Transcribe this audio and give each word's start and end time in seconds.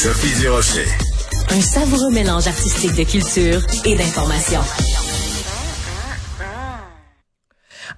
Sophie 0.00 0.40
Durocher. 0.40 0.86
Un 1.50 1.60
savoureux 1.60 2.12
mélange 2.12 2.46
artistique 2.46 2.94
de 2.94 3.02
culture 3.02 3.60
et 3.84 3.96
d'information. 3.96 4.60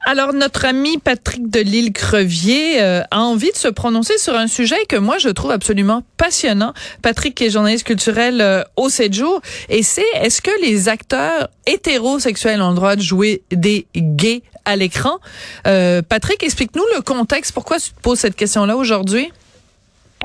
Alors, 0.07 0.33
notre 0.33 0.65
ami 0.65 0.97
Patrick 0.97 1.51
de 1.51 1.61
lille 1.61 1.93
crevier 1.93 2.81
euh, 2.81 3.03
a 3.11 3.21
envie 3.21 3.53
de 3.53 3.57
se 3.57 3.69
prononcer 3.69 4.17
sur 4.17 4.35
un 4.35 4.47
sujet 4.47 4.79
que 4.89 4.97
moi, 4.97 5.19
je 5.19 5.29
trouve 5.29 5.51
absolument 5.51 6.03
passionnant. 6.17 6.73
Patrick 7.03 7.39
est 7.43 7.51
journaliste 7.51 7.85
culturel 7.85 8.41
euh, 8.41 8.63
au 8.77 8.89
7 8.89 9.13
jours. 9.13 9.43
Et 9.69 9.83
c'est, 9.83 10.09
est-ce 10.23 10.41
que 10.41 10.51
les 10.63 10.89
acteurs 10.89 11.51
hétérosexuels 11.67 12.63
ont 12.63 12.71
le 12.71 12.77
droit 12.77 12.97
de 12.97 13.03
jouer 13.03 13.43
des 13.51 13.87
gays 13.95 14.41
à 14.65 14.75
l'écran? 14.75 15.19
Euh, 15.67 16.01
Patrick, 16.01 16.43
explique-nous 16.43 16.85
le 16.97 17.03
contexte. 17.03 17.53
Pourquoi 17.53 17.79
tu 17.79 17.91
te 17.91 18.01
poses 18.01 18.21
cette 18.21 18.37
question-là 18.37 18.79
aujourd'hui? 18.79 19.31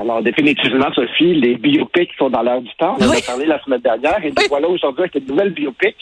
Alors, 0.00 0.22
définitivement, 0.22 0.92
Sophie, 0.94 1.34
les 1.34 1.56
biopics 1.56 2.12
sont 2.18 2.30
dans 2.30 2.42
l'air 2.42 2.60
du 2.60 2.74
temps. 2.78 2.96
On 3.00 3.08
en 3.08 3.12
a 3.12 3.20
parlé 3.26 3.46
la 3.46 3.62
semaine 3.62 3.80
dernière 3.80 4.22
et 4.24 4.30
nous 4.30 4.48
voilà 4.48 4.68
aujourd'hui 4.68 5.02
avec 5.02 5.14
une 5.14 5.26
nouvelle 5.26 5.50
biopic, 5.50 5.96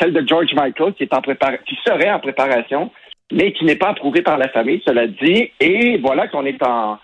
celle 0.00 0.12
de 0.12 0.26
George 0.26 0.54
Michael, 0.54 0.94
qui 0.94 1.02
est 1.02 1.14
en 1.14 1.20
prépar 1.20 1.52
qui 1.64 1.76
serait 1.84 2.10
en 2.10 2.20
préparation 2.20 2.90
mais 3.32 3.52
qui 3.52 3.64
n'est 3.64 3.76
pas 3.76 3.88
approuvé 3.88 4.22
par 4.22 4.38
la 4.38 4.48
famille, 4.48 4.82
cela 4.86 5.06
dit. 5.06 5.50
Et 5.58 5.98
voilà 5.98 6.28
qu'on 6.28 6.44
est 6.44 6.62
en, 6.62 6.98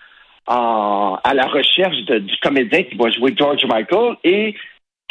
à 0.45 1.33
la 1.33 1.45
recherche 1.47 1.97
du 2.05 2.37
comédien 2.41 2.83
qui 2.83 2.95
va 2.95 3.09
jouer 3.09 3.33
George 3.37 3.65
Michael. 3.65 4.15
Et 4.23 4.55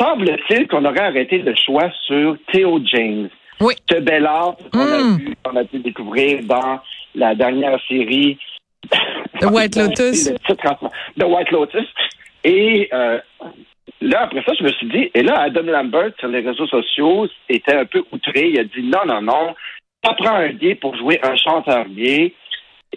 semble-t-il 0.01 0.69
qu'on 0.69 0.85
aurait 0.85 1.01
arrêté 1.01 1.39
le 1.39 1.55
choix 1.57 1.91
sur 2.07 2.37
Theo 2.53 2.81
James. 2.85 3.29
Oui. 3.61 3.75
Ce 3.91 3.99
bel 3.99 4.27
art 4.27 4.57
qu'on 4.73 4.81
a 4.81 5.03
hmm. 5.03 5.17
vu, 5.17 5.35
qu'on 5.43 5.57
a 5.57 5.65
pu 5.65 5.79
découvrir 5.81 6.43
dans 6.45 6.81
la 7.15 7.35
dernière 7.35 7.79
série. 7.89 8.39
The 9.41 9.51
White 9.51 9.77
Lotus. 9.77 10.33
The 11.17 11.25
White 11.25 11.51
Lotus. 11.51 11.87
Et 12.45 12.89
euh, 12.93 13.19
là, 14.01 14.23
après 14.23 14.43
ça, 14.45 14.53
je 14.59 14.65
me 14.65 14.71
suis 14.71 14.89
dit, 14.89 15.11
et 15.15 15.23
là, 15.23 15.41
Adam 15.41 15.63
Lambert, 15.63 16.13
sur 16.19 16.29
les 16.29 16.41
réseaux 16.41 16.67
sociaux, 16.67 17.27
était 17.49 17.75
un 17.75 17.85
peu 17.85 18.05
outré. 18.13 18.51
Il 18.51 18.61
a 18.61 18.65
dit 18.65 18.83
non, 18.83 19.05
non, 19.07 19.23
non, 19.23 19.55
ça 20.05 20.15
prend 20.15 20.35
un 20.35 20.51
gay 20.51 20.75
pour 20.75 20.97
jouer 20.97 21.21
un 21.23 21.37
chanteur 21.37 21.87
gay. 21.89 22.35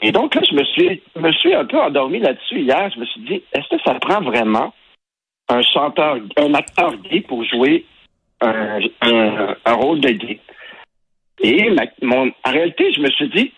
Et 0.01 0.11
donc 0.11 0.35
là, 0.35 0.41
je 0.49 0.55
me 0.55 0.63
suis, 0.63 1.01
me 1.15 1.31
suis 1.31 1.53
un 1.53 1.65
peu 1.65 1.79
endormi 1.79 2.19
là-dessus 2.19 2.59
hier. 2.61 2.89
Je 2.93 2.99
me 2.99 3.05
suis 3.05 3.21
dit, 3.21 3.43
est-ce 3.53 3.67
que 3.75 3.81
ça 3.83 3.95
prend 3.95 4.21
vraiment 4.21 4.73
un 5.49 5.61
chanteur, 5.61 6.17
un 6.37 6.53
acteur 6.53 6.95
gay 6.97 7.21
pour 7.21 7.43
jouer 7.43 7.85
un, 8.39 8.79
rôle 9.65 9.99
de 9.99 10.09
gay? 10.09 10.39
Et 11.43 11.69
mon, 12.01 12.31
en 12.45 12.51
réalité, 12.51 12.93
je 12.93 13.01
me 13.01 13.09
suis 13.09 13.29
dit, 13.29 13.51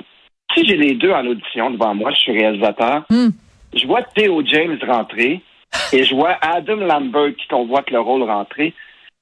si 0.55 0.65
j'ai 0.65 0.77
les 0.77 0.95
deux 0.95 1.11
en 1.11 1.25
audition 1.25 1.71
devant 1.71 1.95
moi, 1.95 2.11
je 2.11 2.19
suis 2.19 2.31
réalisateur, 2.31 3.03
hmm. 3.09 3.29
je 3.75 3.87
vois 3.87 4.03
Theo 4.15 4.43
James 4.45 4.77
rentrer 4.87 5.41
et 5.91 6.03
je 6.03 6.13
vois 6.13 6.37
Adam 6.41 6.75
Lambert 6.75 7.35
qui 7.35 7.47
convoite 7.47 7.89
le 7.89 7.99
rôle 7.99 8.23
rentrer 8.23 8.73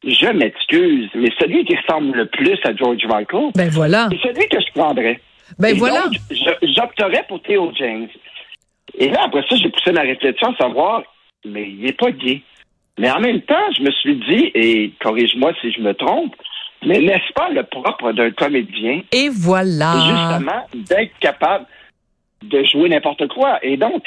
je 0.04 0.28
m'excuse, 0.32 1.10
mais 1.14 1.30
celui 1.40 1.64
qui 1.66 1.76
ressemble 1.76 2.18
le 2.18 2.26
plus 2.26 2.58
à 2.64 2.76
George 2.76 3.06
Michael, 3.08 3.52
ben 3.56 3.70
voilà. 3.70 4.10
c'est 4.12 4.30
celui 4.30 4.48
que 4.48 4.60
je 4.60 4.72
prendrais. 4.74 5.20
Ben 5.60 5.76
voilà. 5.78 6.06
J'opterais 6.64 7.24
pour 7.28 7.42
Theo 7.44 7.72
James. 7.76 8.08
Et 8.98 9.10
là, 9.10 9.24
après 9.26 9.44
ça, 9.48 9.56
j'ai 9.56 9.70
poussé 9.70 9.92
ma 9.92 10.02
réflexion 10.02 10.54
à 10.54 10.58
savoir, 10.58 11.04
mais 11.46 11.70
il 11.70 11.82
n'est 11.82 11.94
pas 11.94 12.12
gay. 12.12 12.42
Mais 12.98 13.12
en 13.12 13.20
même 13.20 13.42
temps, 13.42 13.72
je 13.78 13.84
me 13.84 13.92
suis 13.92 14.16
dit, 14.16 14.52
et 14.56 14.92
corrige-moi 15.02 15.54
si 15.62 15.72
je 15.72 15.82
me 15.82 15.94
trompe, 15.94 16.36
mais 16.86 17.00
n'est-ce 17.00 17.32
pas 17.34 17.50
le 17.50 17.64
propre 17.64 18.12
d'un 18.12 18.32
comédien? 18.32 19.02
Et 19.12 19.30
voilà. 19.30 19.94
Justement, 19.94 20.68
d'être 20.74 21.18
capable 21.20 21.66
de 22.44 22.64
jouer 22.64 22.90
n'importe 22.90 23.28
quoi. 23.28 23.60
Et 23.64 23.78
donc, 23.78 24.04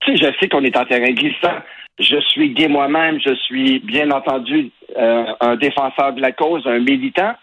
tu 0.00 0.16
sais, 0.16 0.26
je 0.26 0.38
sais 0.38 0.48
qu'on 0.48 0.64
est 0.64 0.76
en 0.76 0.84
terrain 0.84 1.12
glissant. 1.12 1.58
Je 1.98 2.20
suis 2.20 2.50
gay 2.50 2.68
moi-même, 2.68 3.20
je 3.20 3.34
suis 3.34 3.78
bien 3.80 4.10
entendu 4.10 4.70
euh, 4.96 5.24
un 5.40 5.56
défenseur 5.56 6.12
de 6.12 6.20
la 6.20 6.32
cause, 6.32 6.66
un 6.66 6.80
militant. 6.80 7.34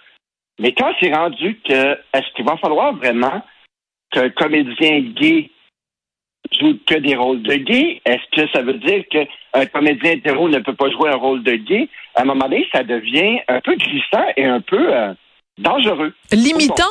Mais 0.59 0.73
quand 0.73 0.91
c'est 0.99 1.13
rendu 1.13 1.59
que 1.67 1.93
est-ce 2.13 2.33
qu'il 2.35 2.45
va 2.45 2.57
falloir 2.57 2.93
vraiment 2.93 3.41
qu'un 4.11 4.29
comédien 4.29 4.99
gay 5.15 5.49
joue 6.57 6.77
que 6.85 6.95
des 6.95 7.15
rôles 7.15 7.41
de 7.41 7.55
gay? 7.55 8.01
Est-ce 8.05 8.41
que 8.41 8.49
ça 8.51 8.61
veut 8.61 8.73
dire 8.73 9.03
qu'un 9.09 9.65
comédien 9.67 10.11
hétéro 10.11 10.49
ne 10.49 10.59
peut 10.59 10.73
pas 10.73 10.89
jouer 10.89 11.09
un 11.09 11.17
rôle 11.17 11.43
de 11.43 11.55
gay? 11.55 11.87
À 12.15 12.21
un 12.21 12.25
moment 12.25 12.47
donné, 12.47 12.67
ça 12.71 12.83
devient 12.83 13.39
un 13.47 13.61
peu 13.61 13.75
glissant 13.75 14.25
et 14.37 14.45
un 14.45 14.61
peu 14.61 14.93
euh, 14.93 15.13
dangereux. 15.59 16.13
Limitant. 16.31 16.83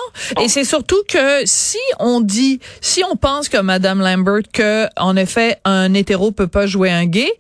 Et 0.43 0.49
c'est 0.49 0.65
surtout 0.65 1.03
que 1.09 1.43
si 1.45 1.79
on 2.01 2.21
dit, 2.21 2.61
si 2.81 3.03
on 3.11 3.17
pense 3.17 3.49
que 3.49 3.59
Madame 3.59 4.01
Lambert 4.01 4.43
que 4.53 4.87
en 4.97 5.17
effet 5.17 5.59
un 5.65 5.95
hétéro 5.95 6.33
peut 6.33 6.49
pas 6.49 6.67
jouer 6.67 6.91
un 6.91 7.07
gay, 7.07 7.31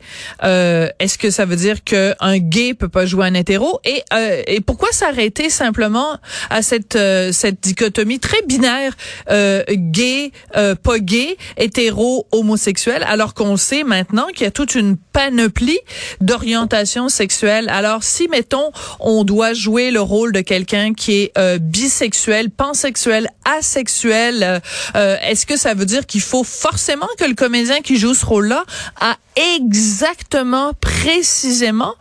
euh, 0.45 0.89
est-ce 0.99 1.19
que 1.19 1.31
ça 1.31 1.45
veut 1.45 1.57
dire 1.57 1.85
que 1.85 2.15
un 2.21 2.39
gay 2.39 2.75
peut 2.75 2.89
pas 2.89 3.07
jouer 3.07 3.27
un 3.27 3.35
hétéro? 3.35 3.81
Et, 3.85 4.03
euh, 4.13 4.43
et 4.47 4.61
pourquoi 4.61 4.91
s'arrêter 4.93 5.51
simplement 5.51 6.19
à 6.51 6.63
cette 6.63 6.97
euh, 6.97 7.33
cette 7.33 7.61
dichotomie 7.63 8.21
très 8.21 8.43
binaire 8.43 8.95
euh, 9.31 9.63
gay, 9.71 10.33
euh, 10.57 10.75
pas 10.75 10.99
gay, 10.99 11.37
hétéro, 11.57 12.27
homosexuel, 12.33 13.05
alors 13.07 13.35
qu'on 13.35 13.57
sait 13.57 13.85
maintenant 13.85 14.27
qu'il 14.29 14.45
y 14.45 14.47
a 14.47 14.51
toute 14.51 14.75
une 14.75 14.97
panoplie 14.97 15.79
d'orientation 16.21 17.09
sexuelle? 17.09 17.69
Alors 17.69 18.03
si 18.03 18.29
mettons 18.29 18.71
on 19.01 19.25
doit 19.25 19.53
jouer 19.53 19.91
le 19.91 20.01
rôle 20.01 20.33
de 20.33 20.41
quelqu'un 20.41 20.95
qui 20.95 21.13
est 21.15 21.18
euh, 21.37 21.59
bisexuel, 21.61 22.51
pansexuel, 22.51 23.29
asexuel, 23.45 24.43
euh, 24.43 24.59
euh, 24.97 25.17
est-ce 25.29 25.47
que 25.47 25.57
ça 25.57 25.75
veut 25.75 25.85
dire 25.85 26.07
qu'il 26.07 26.21
faut 26.21 26.45
forcément 26.45 27.09
que 27.19 27.25
le 27.25 27.35
comédien 27.35 27.81
qui 27.81 27.97
joue 27.97 28.15
ce 28.15 28.25
rôle-là 28.27 28.63
a 29.01 29.15
exactement, 29.57 30.73
précisément, 30.81 31.95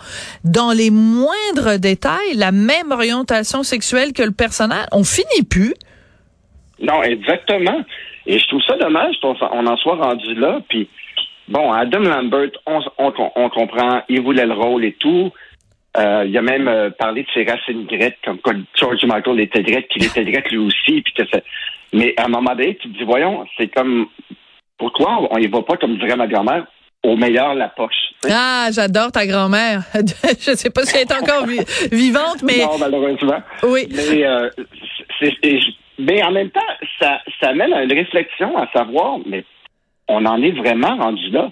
dans 0.43 0.71
les 0.71 0.89
moindres 0.89 1.79
détails, 1.79 2.33
la 2.35 2.51
même 2.51 2.91
orientation 2.91 3.63
sexuelle 3.63 4.13
que 4.13 4.23
le 4.23 4.31
personnage? 4.31 4.87
On 4.91 5.03
finit 5.03 5.43
plus. 5.43 5.73
Non, 6.79 7.03
exactement. 7.03 7.83
Et 8.25 8.39
je 8.39 8.47
trouve 8.47 8.61
ça 8.63 8.77
dommage 8.77 9.15
qu'on 9.21 9.67
en 9.67 9.77
soit 9.77 9.95
rendu 9.95 10.35
là. 10.35 10.59
Puis, 10.69 10.89
bon, 11.47 11.71
Adam 11.71 11.99
Lambert, 11.99 12.49
on 12.65 13.49
comprend, 13.49 14.01
il 14.09 14.21
voulait 14.21 14.45
le 14.45 14.53
rôle 14.53 14.85
et 14.85 14.93
tout. 14.93 15.31
Euh, 15.97 16.25
il 16.27 16.37
a 16.37 16.41
même 16.41 16.67
euh, 16.67 16.89
parlé 16.91 17.23
de 17.23 17.27
ses 17.33 17.43
racines 17.43 17.85
grecques, 17.85 18.19
comme 18.23 18.37
quoi 18.39 18.53
George 18.75 19.03
Michael 19.03 19.39
était 19.39 19.63
grec, 19.63 19.87
qu'il 19.89 20.05
était 20.05 20.23
grec 20.23 20.51
lui 20.51 20.59
aussi. 20.59 21.01
Puis 21.01 21.13
que 21.13 21.23
Mais 21.93 22.13
à 22.17 22.25
un 22.25 22.27
moment 22.27 22.53
donné, 22.53 22.75
tu 22.75 22.89
te 22.89 22.97
dis, 22.97 23.03
voyons, 23.03 23.45
c'est 23.57 23.73
comme... 23.73 24.07
Pourquoi 24.77 25.27
on 25.31 25.37
y 25.37 25.47
va 25.47 25.63
pas, 25.63 25.75
comme 25.77 25.97
dirait 25.97 26.15
ma 26.15 26.27
grand-mère, 26.27 26.67
au 27.03 27.15
meilleur 27.15 27.55
la 27.55 27.69
poche? 27.69 28.13
Ah, 28.29 28.67
j'adore 28.71 29.11
ta 29.11 29.25
grand-mère. 29.25 29.81
Je 29.95 30.55
sais 30.55 30.69
pas 30.69 30.83
si 30.83 30.97
elle 30.97 31.03
est 31.03 31.13
encore 31.13 31.47
vivante, 31.91 32.43
mais... 32.43 32.59
Non, 32.59 32.77
malheureusement. 32.77 33.41
Oui. 33.63 33.87
Mais, 33.89 34.23
euh, 34.23 34.49
mais 35.97 36.23
en 36.23 36.31
même 36.31 36.51
temps, 36.51 36.59
ça, 36.99 37.21
ça 37.41 37.53
mène 37.53 37.73
à 37.73 37.83
une 37.83 37.93
réflexion 37.93 38.55
à 38.55 38.69
savoir, 38.71 39.17
mais 39.25 39.43
on 40.07 40.23
en 40.27 40.43
est 40.43 40.51
vraiment 40.51 40.95
rendu 40.97 41.29
là 41.31 41.51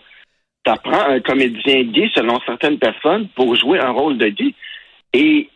ça 0.65 0.75
prend 0.77 1.01
un 1.09 1.19
comédien 1.19 1.83
gay, 1.83 2.09
selon 2.15 2.39
certaines 2.45 2.79
personnes, 2.79 3.27
pour 3.35 3.55
jouer 3.55 3.79
un 3.79 3.91
rôle 3.91 4.17
de 4.17 4.27
gay. 4.27 4.53
Et 5.13 5.49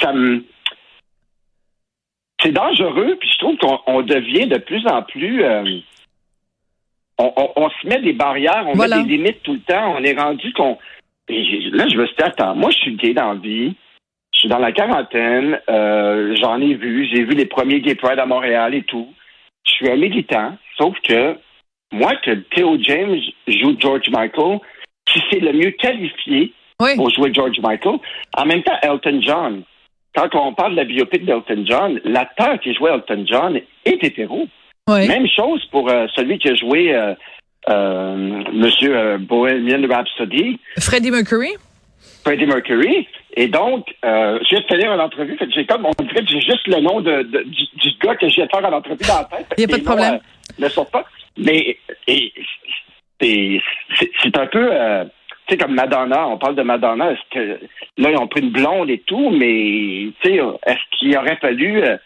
ça 0.00 0.12
me. 0.12 0.44
C'est 2.42 2.52
dangereux, 2.52 3.16
puis 3.18 3.30
je 3.32 3.38
trouve 3.38 3.56
qu'on 3.56 4.02
devient 4.02 4.46
de 4.46 4.58
plus 4.58 4.86
en 4.86 5.02
plus. 5.02 5.44
Euh, 5.44 5.78
on, 7.18 7.70
se 7.70 7.86
met 7.86 8.00
des 8.00 8.12
barrières, 8.12 8.64
on 8.66 8.76
met 8.76 8.88
des 8.88 9.16
limites 9.16 9.42
tout 9.42 9.54
le 9.54 9.60
temps. 9.60 9.94
On 9.96 10.02
est 10.02 10.18
rendu 10.18 10.52
qu'on. 10.52 10.76
Là, 11.28 11.88
je 11.88 11.96
me 11.96 12.06
suis 12.06 12.16
dit, 12.16 12.22
attends, 12.22 12.54
moi, 12.56 12.70
je 12.70 12.78
suis 12.78 12.96
gay 12.96 13.14
dans 13.14 13.32
la 13.32 13.38
vie. 13.38 13.74
Je 14.34 14.40
suis 14.40 14.48
dans 14.48 14.58
la 14.58 14.72
quarantaine. 14.72 15.60
Euh, 15.68 16.34
j'en 16.40 16.60
ai 16.60 16.74
vu. 16.74 17.08
J'ai 17.12 17.22
vu 17.22 17.30
les 17.30 17.46
premiers 17.46 17.80
Gay 17.80 17.94
Pride 17.94 18.18
à 18.18 18.26
Montréal 18.26 18.74
et 18.74 18.82
tout. 18.82 19.08
Je 19.64 19.72
suis 19.72 19.90
un 19.90 19.96
militant. 19.96 20.56
Sauf 20.76 20.98
que 21.00 21.36
moi, 21.92 22.12
que 22.24 22.32
Theo 22.54 22.76
James 22.80 23.20
joue 23.46 23.76
George 23.78 24.08
Michael, 24.10 24.58
qui 25.06 25.20
c'est 25.30 25.40
le 25.40 25.52
mieux 25.52 25.70
qualifié 25.72 26.52
pour 26.96 27.10
jouer 27.10 27.32
George 27.32 27.58
Michael. 27.60 27.98
En 28.36 28.44
même 28.46 28.62
temps, 28.62 28.76
Elton 28.82 29.20
John. 29.20 29.62
Quand 30.14 30.28
on 30.34 30.52
parle 30.52 30.72
de 30.72 30.76
la 30.76 30.84
biopic 30.84 31.24
d'Elton 31.24 31.64
John, 31.66 32.00
l'acteur 32.04 32.60
qui 32.60 32.74
jouait 32.74 32.90
Elton 32.92 33.24
John 33.26 33.56
est 33.84 34.04
hétéro. 34.04 34.46
Même 34.88 35.26
chose 35.28 35.64
pour 35.70 35.88
euh, 35.88 36.06
celui 36.14 36.38
qui 36.38 36.48
a 36.48 36.54
joué 36.54 36.94
euh, 36.94 37.14
euh, 37.68 38.42
Monsieur 38.52 38.96
euh, 38.96 39.18
Bohemian 39.18 39.86
Rhapsody. 39.88 40.58
Freddie 40.78 41.10
Mercury. 41.10 41.52
Freddie 42.24 42.46
Mercury. 42.46 43.06
Et 43.34 43.48
donc, 43.48 43.86
euh, 44.04 44.38
j'ai 44.50 44.60
fait 44.62 44.76
lire 44.76 44.92
une 44.92 45.00
entrevue. 45.00 45.36
Fait 45.38 45.48
j'ai 45.54 45.64
comme, 45.64 45.86
on 45.86 46.02
dirait 46.02 46.24
que 46.24 46.30
j'ai 46.30 46.40
juste 46.40 46.66
le 46.66 46.80
nom 46.80 47.00
de, 47.00 47.22
du, 47.22 47.90
gars 48.02 48.16
que 48.16 48.28
j'ai 48.28 48.46
fait 48.46 48.56
en 48.56 48.72
entrevue 48.72 49.04
dans 49.06 49.18
la 49.18 49.24
tête. 49.24 49.46
Il 49.56 49.66
n'y 49.66 49.72
a 49.72 49.76
pas 49.76 49.78
de 49.78 49.84
problème. 49.84 50.20
ne 50.58 50.68
sort 50.68 50.90
pas. 50.90 51.04
Mais 51.36 51.78
c'est 53.20 54.36
un 54.36 54.46
peu, 54.46 54.68
euh, 54.72 55.04
tu 55.46 55.54
sais, 55.54 55.56
comme 55.56 55.74
Madonna, 55.74 56.28
on 56.28 56.38
parle 56.38 56.56
de 56.56 56.62
Madonna, 56.62 57.12
est-ce 57.12 57.30
que 57.30 57.60
là, 57.98 58.10
ils 58.10 58.18
ont 58.18 58.28
pris 58.28 58.42
une 58.42 58.50
blonde 58.50 58.90
et 58.90 59.02
tout, 59.06 59.30
mais 59.30 60.12
tu 60.20 60.34
sais, 60.34 60.40
est-ce 60.66 60.98
qu'il 60.98 61.16
aurait 61.16 61.36
fallu 61.36 61.82
euh, 61.82 61.96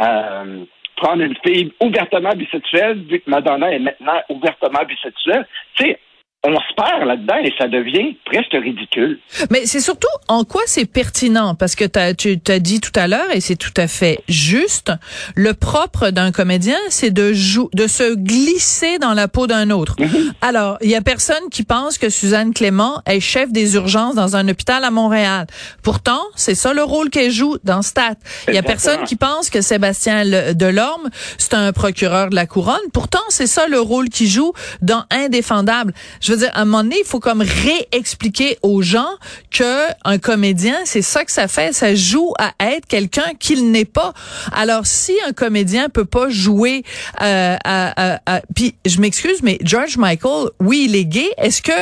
euh, 0.00 0.64
prendre 0.96 1.22
une 1.22 1.36
fille 1.44 1.72
ouvertement 1.80 2.34
bisexuelle, 2.34 3.02
vu 3.02 3.20
que 3.20 3.30
Madonna 3.30 3.72
est 3.72 3.78
maintenant 3.78 4.20
ouvertement 4.28 4.84
bisexuelle? 4.86 5.46
Tu 5.74 5.84
sais, 5.84 5.98
on 6.42 6.54
se 6.54 6.74
perd 6.74 7.06
là-dedans 7.06 7.36
et 7.44 7.52
ça 7.58 7.68
devient 7.68 8.16
presque 8.24 8.52
ridicule. 8.52 9.18
Mais 9.50 9.66
c'est 9.66 9.80
surtout 9.80 10.08
en 10.26 10.44
quoi 10.44 10.62
c'est 10.64 10.86
pertinent, 10.86 11.54
parce 11.54 11.74
que 11.74 11.84
as, 11.98 12.14
tu 12.14 12.40
t'as 12.40 12.58
dit 12.58 12.80
tout 12.80 12.92
à 12.94 13.08
l'heure, 13.08 13.30
et 13.34 13.40
c'est 13.40 13.56
tout 13.56 13.74
à 13.76 13.86
fait 13.86 14.20
juste, 14.26 14.92
le 15.34 15.52
propre 15.52 16.10
d'un 16.10 16.32
comédien, 16.32 16.78
c'est 16.88 17.10
de, 17.10 17.32
de 17.74 17.86
se 17.86 18.14
glisser 18.14 18.98
dans 18.98 19.12
la 19.12 19.28
peau 19.28 19.46
d'un 19.46 19.68
autre. 19.70 19.96
Mm-hmm. 19.96 20.32
Alors, 20.40 20.78
il 20.80 20.88
y 20.88 20.94
a 20.94 21.02
personne 21.02 21.50
qui 21.50 21.62
pense 21.62 21.98
que 21.98 22.08
Suzanne 22.08 22.54
Clément 22.54 23.02
est 23.04 23.20
chef 23.20 23.52
des 23.52 23.74
urgences 23.74 24.14
dans 24.14 24.36
un 24.36 24.48
hôpital 24.48 24.82
à 24.84 24.90
Montréal. 24.90 25.46
Pourtant, 25.82 26.22
c'est 26.36 26.54
ça 26.54 26.72
le 26.72 26.82
rôle 26.82 27.10
qu'elle 27.10 27.30
joue 27.30 27.58
dans 27.64 27.82
Stat. 27.82 28.14
Il 28.48 28.54
y 28.54 28.58
a 28.58 28.62
personne 28.62 29.04
qui 29.04 29.16
pense 29.16 29.50
que 29.50 29.60
Sébastien 29.60 30.24
Delorme, 30.54 31.10
c'est 31.36 31.54
un 31.54 31.72
procureur 31.72 32.30
de 32.30 32.34
la 32.34 32.46
couronne. 32.46 32.78
Pourtant, 32.94 33.20
c'est 33.28 33.46
ça 33.46 33.68
le 33.68 33.80
rôle 33.80 34.08
qu'il 34.08 34.28
joue 34.28 34.52
dans 34.80 35.04
Indéfendable 35.10 35.92
je 36.29 36.29
veux 36.30 36.36
dire, 36.38 36.50
à 36.54 36.62
un 36.62 36.64
moment 36.64 36.82
donné, 36.82 36.96
il 37.00 37.06
faut 37.06 37.20
comme 37.20 37.42
réexpliquer 37.42 38.58
aux 38.62 38.82
gens 38.82 39.10
que 39.50 39.86
un 40.04 40.18
comédien, 40.18 40.76
c'est 40.84 41.02
ça 41.02 41.24
que 41.24 41.32
ça 41.32 41.48
fait, 41.48 41.72
ça 41.72 41.94
joue 41.94 42.32
à 42.38 42.52
être 42.72 42.86
quelqu'un 42.86 43.32
qu'il 43.38 43.70
n'est 43.70 43.84
pas. 43.84 44.12
Alors, 44.52 44.86
si 44.86 45.12
un 45.26 45.32
comédien 45.32 45.88
peut 45.88 46.04
pas 46.04 46.28
jouer, 46.28 46.84
euh, 47.20 47.56
à, 47.64 48.20
à, 48.26 48.40
puis 48.54 48.74
je 48.86 49.00
m'excuse, 49.00 49.42
mais 49.42 49.58
George 49.62 49.96
Michael, 49.96 50.50
oui, 50.60 50.86
il 50.88 50.96
est 50.96 51.04
gay. 51.04 51.30
Est-ce 51.38 51.62
que 51.62 51.72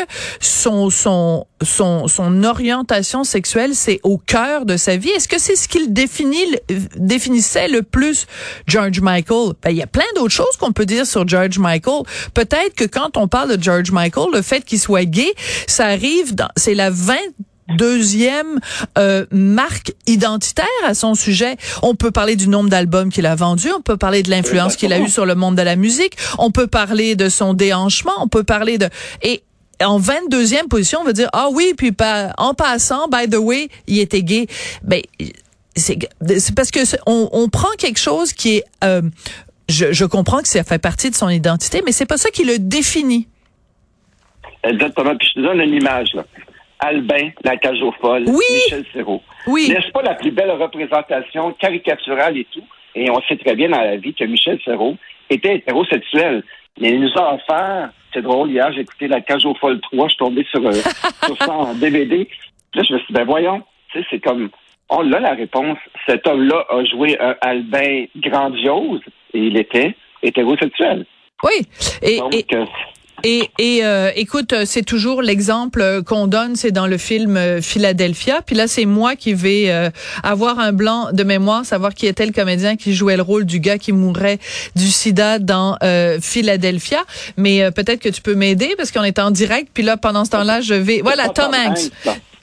son 0.40 0.90
son 0.90 1.46
son 1.62 2.06
son 2.08 2.44
orientation 2.44 3.24
sexuelle, 3.24 3.74
c'est 3.74 4.00
au 4.02 4.18
cœur 4.18 4.64
de 4.64 4.76
sa 4.76 4.96
vie? 4.96 5.10
Est-ce 5.10 5.28
que 5.28 5.38
c'est 5.38 5.56
ce 5.56 5.68
qu'il 5.68 5.92
définit 5.92 6.38
définissait 6.96 7.68
le 7.68 7.82
plus 7.82 8.26
George 8.66 9.00
Michael? 9.00 9.52
Ben, 9.62 9.70
il 9.70 9.76
y 9.76 9.82
a 9.82 9.86
plein 9.86 10.04
d'autres 10.16 10.34
choses 10.34 10.56
qu'on 10.58 10.72
peut 10.72 10.86
dire 10.86 11.06
sur 11.06 11.26
George 11.26 11.58
Michael. 11.58 12.02
Peut-être 12.34 12.74
que 12.74 12.84
quand 12.84 13.16
on 13.16 13.28
parle 13.28 13.56
de 13.56 13.62
George 13.62 13.90
Michael, 13.90 14.26
le 14.38 14.42
fait 14.42 14.64
qu'il 14.64 14.78
soit 14.78 15.04
gay, 15.04 15.32
ça 15.66 15.86
arrive 15.86 16.34
dans, 16.34 16.48
c'est 16.56 16.74
la 16.74 16.90
20 16.90 17.16
deuxième 17.76 18.60
euh, 18.96 19.26
marque 19.30 19.92
identitaire 20.06 20.66
à 20.86 20.94
son 20.94 21.14
sujet. 21.14 21.56
On 21.82 21.94
peut 21.94 22.10
parler 22.10 22.34
du 22.34 22.48
nombre 22.48 22.70
d'albums 22.70 23.10
qu'il 23.12 23.26
a 23.26 23.34
vendus, 23.34 23.70
on 23.76 23.82
peut 23.82 23.98
parler 23.98 24.22
de 24.22 24.30
l'influence 24.30 24.76
qu'il 24.76 24.92
a 24.92 25.00
eue 25.00 25.08
sur 25.08 25.26
le 25.26 25.34
monde 25.34 25.54
de 25.54 25.62
la 25.62 25.76
musique, 25.76 26.16
on 26.38 26.50
peut 26.50 26.66
parler 26.66 27.14
de 27.14 27.28
son 27.28 27.52
déhanchement, 27.52 28.12
on 28.20 28.28
peut 28.28 28.44
parler 28.44 28.78
de 28.78 28.88
et 29.22 29.42
en 29.84 30.00
22e 30.00 30.68
position, 30.68 31.00
on 31.02 31.04
va 31.04 31.12
dire 31.12 31.28
ah 31.34 31.48
oui, 31.52 31.74
puis 31.76 31.92
en 32.38 32.54
passant, 32.54 33.06
by 33.08 33.28
the 33.28 33.36
way, 33.36 33.68
il 33.86 33.98
était 33.98 34.22
gay. 34.22 34.46
Ben 34.82 35.02
c'est 35.76 36.54
parce 36.56 36.70
que 36.70 36.80
on, 37.06 37.28
on, 37.32 37.48
prend 37.48 37.68
quelque 37.76 38.00
chose 38.00 38.32
qui 38.32 38.56
est 38.56 38.64
euh, 38.82 39.02
je, 39.68 39.92
je 39.92 40.04
comprends 40.04 40.40
que 40.40 40.48
ça 40.48 40.64
fait 40.64 40.78
partie 40.78 41.10
de 41.10 41.14
son 41.14 41.28
identité, 41.28 41.82
mais 41.84 41.92
c'est 41.92 42.06
pas 42.06 42.16
ça 42.16 42.30
qui 42.30 42.44
le 42.44 42.58
définit. 42.58 43.28
Exactement. 44.62 45.16
Puis 45.16 45.28
je 45.28 45.40
te 45.40 45.40
donne 45.40 45.60
une 45.60 45.74
image, 45.74 46.14
là. 46.14 46.24
Albin, 46.80 47.30
la 47.42 47.56
cage 47.56 47.82
aux 47.82 47.92
folles, 47.92 48.24
Michel 48.24 48.84
Serrault. 48.92 49.22
Oui. 49.46 49.68
N'est-ce 49.68 49.90
pas 49.90 50.02
la 50.02 50.14
plus 50.14 50.30
belle 50.30 50.52
représentation 50.52 51.52
caricaturale 51.52 52.38
et 52.38 52.46
tout? 52.52 52.64
Et 52.94 53.10
on 53.10 53.20
sait 53.22 53.36
très 53.36 53.56
bien 53.56 53.68
dans 53.68 53.80
la 53.80 53.96
vie 53.96 54.14
que 54.14 54.24
Michel 54.24 54.60
Serrault 54.64 54.96
était 55.28 55.56
hétérosexuel. 55.56 56.44
Mais 56.80 56.90
il 56.90 57.00
nous 57.00 57.12
a 57.16 57.34
offert, 57.34 57.90
c'est 58.12 58.22
drôle, 58.22 58.50
hier, 58.50 58.72
j'ai 58.72 58.82
écouté 58.82 59.08
La 59.08 59.20
Cage 59.20 59.44
aux 59.44 59.54
Folles 59.54 59.80
3, 59.80 60.06
je 60.06 60.10
suis 60.10 60.18
tombé 60.18 60.46
sur, 60.50 60.64
euh, 60.64 60.72
sur 61.24 61.36
ça 61.38 61.52
en 61.52 61.74
DVD. 61.74 62.28
Là, 62.74 62.82
je 62.88 62.92
me 62.92 62.98
suis 62.98 63.06
dit, 63.08 63.12
ben 63.12 63.24
voyons, 63.24 63.62
tu 63.92 63.98
sais, 63.98 64.06
c'est 64.10 64.20
comme, 64.20 64.50
on 64.88 65.12
a 65.12 65.20
la 65.20 65.34
réponse. 65.34 65.78
Cet 66.06 66.26
homme-là 66.26 66.64
a 66.68 66.84
joué 66.84 67.18
un 67.20 67.34
Albin 67.40 68.04
grandiose 68.16 69.00
et 69.34 69.38
il 69.38 69.56
était 69.56 69.94
hétérosexuel. 70.22 71.04
Oui. 71.42 71.66
Et, 72.02 72.18
Donc, 72.18 72.34
euh, 72.52 72.64
et, 73.24 73.50
et 73.58 73.84
euh, 73.84 74.10
écoute, 74.14 74.54
c'est 74.64 74.84
toujours 74.84 75.22
l'exemple 75.22 76.02
qu'on 76.04 76.26
donne, 76.26 76.56
c'est 76.56 76.70
dans 76.70 76.86
le 76.86 76.98
film 76.98 77.36
euh, 77.36 77.60
Philadelphia. 77.60 78.40
Puis 78.44 78.54
là, 78.54 78.68
c'est 78.68 78.84
moi 78.84 79.16
qui 79.16 79.34
vais 79.34 79.70
euh, 79.70 79.90
avoir 80.22 80.58
un 80.58 80.72
blanc 80.72 81.08
de 81.12 81.24
mémoire, 81.24 81.64
savoir 81.64 81.94
qui 81.94 82.06
était 82.06 82.26
le 82.26 82.32
comédien 82.32 82.76
qui 82.76 82.94
jouait 82.94 83.16
le 83.16 83.22
rôle 83.22 83.44
du 83.44 83.60
gars 83.60 83.78
qui 83.78 83.92
mourrait 83.92 84.38
du 84.76 84.88
sida 84.88 85.38
dans 85.38 85.76
Philadelphia. 86.20 87.04
Mais 87.36 87.70
peut-être 87.70 88.00
que 88.00 88.08
tu 88.08 88.20
peux 88.20 88.34
m'aider 88.34 88.74
parce 88.76 88.90
qu'on 88.90 89.04
est 89.04 89.18
en 89.18 89.30
direct. 89.30 89.70
Puis 89.72 89.82
là, 89.82 89.96
pendant 89.96 90.24
ce 90.24 90.30
temps-là, 90.30 90.60
je 90.60 90.74
vais... 90.74 91.00
Voilà, 91.02 91.28
Tom 91.28 91.52
Hanks. 91.54 91.90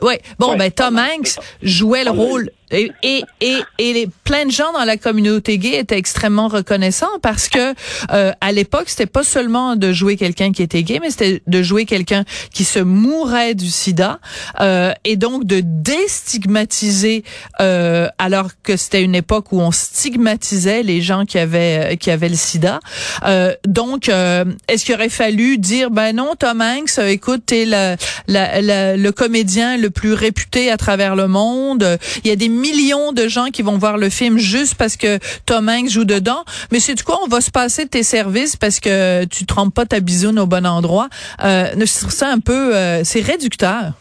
Oui, 0.02 0.16
bon, 0.40 0.56
ben 0.58 0.72
Tom 0.72 0.98
Hanks 1.00 1.38
jouait 1.62 2.04
le 2.04 2.12
rôle 2.12 2.50
et, 2.72 2.92
et, 3.04 3.24
et, 3.42 3.62
et 3.78 4.10
plein 4.24 4.46
de 4.46 4.52
gens 4.52 4.72
dans 4.74 4.84
la 4.84 4.98
communauté 4.98 5.58
gay 5.58 5.80
étaient 5.80 5.98
extrêmement 5.98 6.48
reconnaissants 6.48 7.20
parce 7.22 7.50
que 7.50 7.74
euh, 8.12 8.32
à 8.42 8.52
l'époque, 8.52 8.86
c'était 8.88 9.06
pas 9.06 9.24
seulement 9.24 9.76
de 9.76 9.92
jouer 9.94 10.18
quelqu'un 10.18 10.52
qui 10.52 10.64
était 10.64 10.84
gay, 10.84 11.00
mais 11.02 11.12
c'était 11.12 11.42
de 11.46 11.64
jouer 11.64 11.86
quelqu'un 11.86 12.24
qui 12.52 12.64
se 12.64 12.80
mourait 12.80 13.56
du 13.56 13.70
sida 13.70 14.20
euh, 14.60 14.92
et 15.04 15.16
donc 15.16 15.46
de 15.46 15.62
déstigmatiser 15.64 17.24
euh, 17.60 18.08
alors 18.18 18.50
que 18.64 18.78
c'était 18.78 19.04
une 19.04 19.16
époque 19.16 19.52
où 19.52 19.60
on 19.62 19.72
stigmatisait 19.72 20.84
les 20.84 21.02
gens 21.02 21.26
qui 21.26 21.38
avaient 21.38 21.98
qui 21.98 22.12
avaient 22.12 22.30
le 22.30 22.36
sida. 22.36 22.80
Euh, 23.26 23.54
donc, 23.66 24.10
euh, 24.10 24.46
est-ce 24.68 24.86
qu'il 24.86 24.96
aurait 24.96 25.10
fallu 25.10 25.58
dire 25.58 25.92
ben 25.92 26.16
non, 26.16 26.36
Tom 26.38 26.62
Hanks, 26.62 26.98
écoute, 27.00 27.44
t'es 27.46 27.66
la, 27.66 27.96
la, 28.28 28.62
la, 28.62 28.98
le 28.98 29.12
comédien 29.12 29.78
le 29.78 29.90
plus 29.90 30.14
réputé 30.14 30.72
à 30.72 30.78
travers 30.78 31.16
le 31.16 31.28
monde. 31.28 31.98
Il 32.24 32.30
y 32.30 32.32
a 32.32 32.36
des 32.36 32.50
millions 32.56 33.12
de 33.12 33.28
gens 33.28 33.48
qui 33.48 33.62
vont 33.62 33.78
voir 33.78 33.98
le 33.98 34.10
film 34.10 34.38
juste 34.38 34.76
parce 34.78 34.98
que 34.98 35.20
Tom 35.46 35.70
Hanks 35.70 35.90
joue 35.90 36.06
dedans. 36.06 36.44
Mais 36.72 36.80
c'est 36.80 36.96
du 36.96 37.04
quoi, 37.04 37.20
on 37.24 37.28
va 37.28 37.42
se 37.42 37.52
passer 37.52 37.86
de 37.86 37.90
tes 37.90 38.04
services 38.04 38.56
parce 38.56 38.80
que 38.80 39.26
tu 39.26 39.46
trempes 39.46 39.74
pas 39.74 39.86
ta 39.86 40.00
bisoune 40.00 40.40
au 40.40 40.46
bon 40.46 40.66
endroit. 40.66 41.08
Euh, 41.44 41.66
je 41.74 42.00
trouve 42.00 42.12
ça 42.12 42.30
un 42.30 42.40
peu, 42.40 42.76
euh, 42.76 43.04
c'est 43.04 43.22
réducteur. 43.22 43.94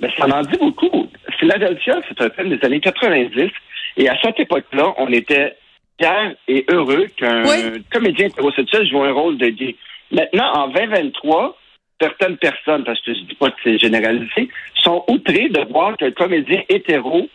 Mais 0.00 0.10
ça 0.18 0.26
en 0.26 0.42
dit 0.42 0.58
beaucoup. 0.58 1.06
Philadelphia, 1.38 2.00
c'est 2.08 2.20
un 2.24 2.30
film 2.30 2.56
des 2.56 2.64
années 2.64 2.80
90. 2.80 3.50
Et 3.98 4.08
à 4.08 4.16
cette 4.20 4.38
époque-là, 4.40 4.94
on 4.98 5.12
était 5.12 5.56
fiers 5.98 6.36
et 6.48 6.64
heureux 6.68 7.06
qu'un 7.16 7.44
comédien 7.92 8.26
hétérosexuel 8.26 8.88
joue 8.88 9.02
un 9.02 9.12
rôle 9.12 9.38
de 9.38 9.48
gay. 9.48 9.76
Maintenant, 10.10 10.52
en 10.52 10.68
2023, 10.68 11.56
certaines 12.00 12.36
personnes, 12.36 12.84
parce 12.84 13.00
que 13.02 13.14
je 13.14 13.20
dis 13.20 13.34
pas 13.34 13.50
que 13.50 13.56
c'est 13.64 13.78
généralisé, 13.78 14.48
sont 14.82 15.04
outrées 15.08 15.48
de 15.48 15.60
voir 15.72 15.96
qu'un 15.96 16.10
comédien 16.10 16.62
hétéro 16.68 17.28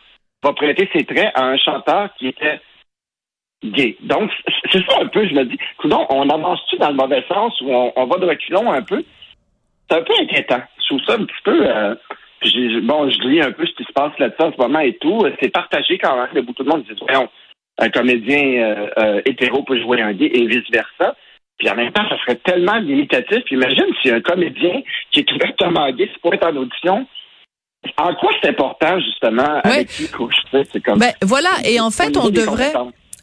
va 0.44 0.54
prêter 0.54 0.90
ses 0.94 1.06
traits 1.06 1.32
à 1.36 1.46
un 1.46 1.58
chanteur 1.58 2.10
qui 2.18 2.28
était 2.28 2.60
gay. 3.64 3.98
Donc, 4.02 4.32
c'est 4.72 4.84
ça 4.86 5.02
un 5.02 5.08
peu, 5.08 5.28
je 5.28 5.34
me 5.34 5.46
dis, 5.46 5.58
coudon, 5.78 6.06
on 6.10 6.30
avance-tu 6.30 6.78
dans 6.78 6.90
le 6.90 6.96
mauvais 6.96 7.24
sens 7.28 7.60
ou 7.62 7.72
on, 7.72 8.06
va 8.06 8.18
de 8.18 8.26
reculons 8.26 8.72
un 8.72 8.82
peu? 8.82 9.04
C'est 9.90 9.98
un 9.98 10.04
peu 10.04 10.14
inquiétant. 10.20 10.62
Je 10.80 10.88
trouve 10.88 11.02
ça 11.06 11.14
un 11.14 11.26
petit 11.26 11.42
peu... 11.44 11.68
Euh, 11.68 11.96
bon, 12.82 13.10
je 13.10 13.28
lis 13.28 13.42
un 13.42 13.52
peu 13.52 13.66
ce 13.66 13.74
qui 13.74 13.84
se 13.84 13.94
passe 13.94 14.18
là-dessus 14.18 14.42
en 14.42 14.52
ce 14.52 14.58
moment 14.58 14.80
et 14.80 14.98
tout. 14.98 15.26
C'est 15.42 15.52
partagé 15.52 15.98
quand 15.98 16.16
même. 16.16 16.44
Beaucoup 16.44 16.64
de 16.64 16.70
monde 16.70 16.84
dit, 16.84 16.96
voyons, 17.00 17.30
un 17.78 17.90
comédien 17.90 18.64
euh, 18.64 18.88
euh, 18.98 19.22
hétéro 19.26 19.64
peut 19.64 19.80
jouer 19.80 20.02
un 20.02 20.14
gay 20.14 20.32
et 20.34 20.48
vice-versa. 20.48 21.16
Puis 21.58 21.70
en 21.70 21.76
même 21.76 21.92
temps, 21.92 22.08
ça 22.10 22.18
serait 22.20 22.38
tellement 22.38 22.78
limitatif. 22.78 23.44
Puis 23.46 23.56
imagine 23.56 23.86
si 24.02 24.10
un 24.10 24.22
comédien 24.22 24.82
qui 25.12 25.20
est 25.20 25.32
ouvertement 25.32 25.92
gay, 25.92 26.10
pour 26.22 26.34
être 26.34 26.48
en 26.48 26.56
audition, 26.56 27.06
en 27.98 28.14
quoi 28.16 28.32
c'est 28.42 28.50
important, 28.50 29.00
justement, 29.00 29.60
avec 29.64 29.88
qui 29.88 30.08
couche? 30.08 30.36
C'est 30.52 30.82
comme. 30.84 31.00
Ben, 31.00 31.14
voilà. 31.22 31.50
Et 31.64 31.80
en 31.80 31.92
fait, 31.92 32.16
on 32.18 32.30
devrait. 32.30 32.74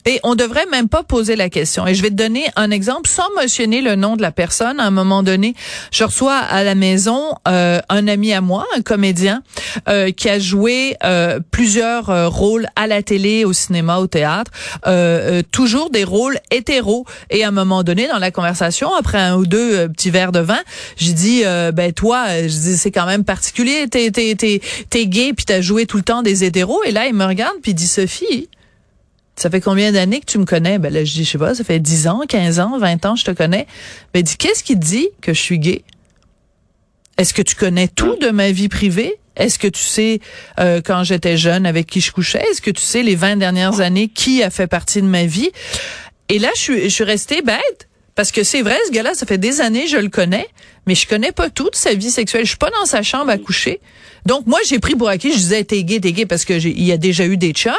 Et 0.06 0.20
on 0.22 0.34
devrait 0.34 0.66
même 0.70 0.88
pas 0.88 1.02
poser 1.02 1.36
la 1.36 1.48
question. 1.50 1.86
Et 1.86 1.94
je 1.94 2.02
vais 2.02 2.10
te 2.10 2.14
donner 2.14 2.46
un 2.56 2.70
exemple 2.70 3.08
sans 3.08 3.28
mentionner 3.34 3.80
le 3.80 3.94
nom 3.94 4.16
de 4.16 4.22
la 4.22 4.32
personne. 4.32 4.80
À 4.80 4.84
un 4.84 4.90
moment 4.90 5.22
donné, 5.22 5.54
je 5.92 6.04
reçois 6.04 6.36
à 6.36 6.64
la 6.64 6.74
maison 6.74 7.34
euh, 7.46 7.80
un 7.88 8.08
ami 8.08 8.32
à 8.32 8.40
moi, 8.40 8.66
un 8.76 8.82
comédien, 8.82 9.42
euh, 9.88 10.10
qui 10.10 10.28
a 10.28 10.38
joué 10.38 10.96
euh, 11.04 11.40
plusieurs 11.50 12.10
euh, 12.10 12.28
rôles 12.28 12.68
à 12.76 12.86
la 12.86 13.02
télé, 13.02 13.44
au 13.44 13.52
cinéma, 13.52 13.98
au 13.98 14.06
théâtre, 14.06 14.50
euh, 14.86 15.42
toujours 15.52 15.90
des 15.90 16.04
rôles 16.04 16.38
hétéros. 16.50 17.04
Et 17.30 17.44
à 17.44 17.48
un 17.48 17.52
moment 17.52 17.82
donné, 17.82 18.08
dans 18.08 18.18
la 18.18 18.30
conversation, 18.30 18.90
après 18.94 19.18
un 19.18 19.36
ou 19.36 19.46
deux 19.46 19.88
petits 19.88 20.10
verres 20.10 20.32
de 20.32 20.40
vin, 20.40 20.60
j'ai 20.96 21.12
dit, 21.12 21.42
ben 21.74 21.92
toi, 21.92 22.26
je 22.42 22.46
dis 22.46 22.76
c'est 22.76 22.90
quand 22.90 23.06
même 23.06 23.24
particulier, 23.24 23.86
t'es 23.88 24.10
t'es 24.10 24.34
t'es 24.34 24.60
t'es 24.88 25.06
gay 25.06 25.32
puis 25.34 25.44
t'as 25.44 25.60
joué 25.60 25.86
tout 25.86 25.96
le 25.96 26.02
temps 26.02 26.22
des 26.22 26.44
hétéros. 26.44 26.82
Et 26.84 26.92
là, 26.92 27.06
il 27.06 27.14
me 27.14 27.24
regarde 27.24 27.56
puis 27.62 27.74
dit 27.74 27.86
Sophie 27.86 28.48
ça 29.38 29.50
fait 29.50 29.60
combien 29.60 29.92
d'années 29.92 30.20
que 30.20 30.26
tu 30.26 30.38
me 30.38 30.44
connais? 30.44 30.78
Ben 30.78 30.92
là, 30.92 31.04
je 31.04 31.12
dis, 31.12 31.24
je 31.24 31.30
sais 31.30 31.38
pas, 31.38 31.54
ça 31.54 31.64
fait 31.64 31.78
10 31.78 32.08
ans, 32.08 32.22
15 32.28 32.60
ans, 32.60 32.78
20 32.78 33.06
ans, 33.06 33.16
je 33.16 33.24
te 33.24 33.30
connais. 33.30 33.66
Ben, 34.12 34.22
dis, 34.22 34.36
qu'est-ce 34.36 34.64
qui 34.64 34.74
te 34.74 34.84
dit 34.84 35.08
que 35.20 35.32
je 35.32 35.40
suis 35.40 35.58
gay? 35.58 35.82
Est-ce 37.18 37.34
que 37.34 37.42
tu 37.42 37.54
connais 37.54 37.88
tout 37.88 38.16
de 38.16 38.30
ma 38.30 38.50
vie 38.50 38.68
privée? 38.68 39.14
Est-ce 39.36 39.58
que 39.58 39.68
tu 39.68 39.82
sais 39.82 40.20
euh, 40.58 40.80
quand 40.84 41.04
j'étais 41.04 41.36
jeune 41.36 41.66
avec 41.66 41.86
qui 41.86 42.00
je 42.00 42.12
couchais? 42.12 42.44
Est-ce 42.50 42.60
que 42.60 42.70
tu 42.70 42.82
sais 42.82 43.02
les 43.02 43.14
20 43.14 43.36
dernières 43.36 43.80
années 43.80 44.08
qui 44.08 44.42
a 44.42 44.50
fait 44.50 44.66
partie 44.66 45.00
de 45.00 45.06
ma 45.06 45.24
vie? 45.24 45.50
Et 46.28 46.38
là, 46.38 46.48
je 46.56 46.60
suis, 46.60 46.90
je 46.90 47.04
restée 47.04 47.42
bête. 47.42 47.88
Parce 48.16 48.32
que 48.32 48.42
c'est 48.42 48.62
vrai, 48.62 48.76
ce 48.88 48.90
gars-là, 48.90 49.14
ça 49.14 49.26
fait 49.26 49.38
des 49.38 49.60
années, 49.60 49.86
je 49.86 49.96
le 49.96 50.08
connais, 50.08 50.48
mais 50.88 50.96
je 50.96 51.06
connais 51.06 51.30
pas 51.30 51.50
toute 51.50 51.76
sa 51.76 51.94
vie 51.94 52.10
sexuelle. 52.10 52.42
Je 52.42 52.48
suis 52.48 52.58
pas 52.58 52.70
dans 52.70 52.84
sa 52.84 53.04
chambre 53.04 53.30
à 53.30 53.38
coucher. 53.38 53.80
Donc, 54.26 54.44
moi, 54.48 54.58
j'ai 54.66 54.80
pris 54.80 54.96
pour 54.96 55.08
acquis, 55.08 55.30
je 55.30 55.36
disais, 55.36 55.62
t'es 55.62 55.84
gay, 55.84 56.00
t'es 56.00 56.10
gay, 56.10 56.26
parce 56.26 56.44
que 56.44 56.54
il 56.54 56.82
y 56.82 56.90
a 56.90 56.96
déjà 56.96 57.24
eu 57.26 57.36
des 57.36 57.52
chums 57.52 57.72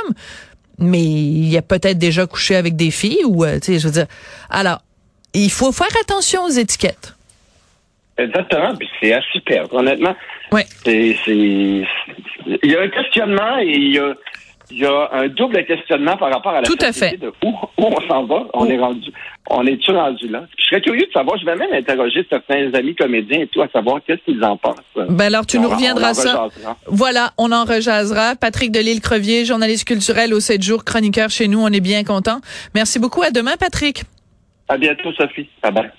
mais 0.80 1.02
il 1.02 1.56
a 1.58 1.62
peut-être 1.62 1.98
déjà 1.98 2.26
couché 2.26 2.56
avec 2.56 2.76
des 2.76 2.92
filles 2.92 3.24
ou, 3.26 3.44
euh, 3.44 3.60
tu 3.60 3.74
sais, 3.74 3.80
je 3.80 3.88
veux 3.88 3.94
dire. 3.94 4.08
Alors, 4.50 4.82
il 5.34 5.52
faut 5.52 5.72
faire 5.72 5.96
attention 6.02 6.44
aux 6.44 6.50
étiquettes. 6.50 7.16
Exactement, 8.18 8.76
puis 8.76 8.90
c'est 9.00 9.14
à 9.14 9.22
s'y 9.32 9.40
perdre, 9.40 9.76
honnêtement. 9.76 10.16
Ouais. 10.52 10.66
C'est, 10.84 11.16
c'est, 11.24 11.32
il 11.36 11.86
y 12.64 12.76
a 12.76 12.82
un 12.82 12.90
questionnement 12.90 13.60
et 13.60 13.72
il 13.72 13.94
y 13.94 14.00
a, 14.00 14.14
il 14.72 14.80
y 14.80 14.86
a 14.86 15.10
un 15.14 15.28
double 15.28 15.66
questionnement 15.66 16.16
par 16.18 16.32
rapport 16.32 16.52
à 16.54 16.62
la 16.62 16.68
Tout 16.68 16.78
à 16.82 16.88
société 16.94 17.10
fait. 17.12 17.18
de 17.18 17.34
où, 17.44 17.50
où 17.50 17.86
on 17.86 18.08
s'en 18.08 18.26
va. 18.26 18.46
On 18.54 18.66
est 18.68 18.78
rendu, 18.78 19.12
on 19.50 19.66
est-tu 19.66 19.92
rendu 19.92 20.28
là? 20.28 20.44
Je 20.58 20.66
serais 20.66 20.82
curieux 20.82 21.06
de 21.08 21.12
savoir, 21.12 21.38
je 21.40 21.46
vais 21.46 21.56
même 21.56 21.74
interroger 21.74 22.26
certains 22.30 22.72
amis 22.74 22.96
comédiens 22.96 23.42
et 23.42 23.48
tout, 23.48 23.62
à 23.62 23.68
savoir 23.70 24.00
qu'est-ce 24.06 24.22
qu'ils 24.24 24.44
en 24.44 24.58
pensent. 24.58 24.76
Ben 24.96 25.22
alors, 25.22 25.46
tu 25.46 25.58
On- 25.58 25.62
nous 25.62 25.70
reviendras 25.70 26.12
en 26.12 26.14
ça. 26.14 26.38
rejasera. 26.44 26.78
Voilà, 26.88 27.32
on 27.38 27.52
en 27.52 27.64
rejasera. 27.66 28.36
Patrick 28.36 28.72
Delisle-Crevier, 28.72 29.46
journaliste 29.46 29.88
culturel 29.88 30.34
au 30.34 30.40
7 30.40 30.62
jours, 30.62 30.86
chroniqueur 30.86 31.30
chez 31.30 31.48
nous. 31.48 31.60
On 31.62 31.70
est 31.70 31.80
bien 31.82 32.04
content. 32.04 32.40
Merci 32.76 33.00
beaucoup. 33.00 33.24
À 33.24 33.32
demain, 33.32 33.56
Patrick. 33.60 34.04
À 34.68 34.78
bientôt, 34.78 35.12
Sophie. 35.14 35.50
Bye 35.64 35.72
bye. 35.72 35.92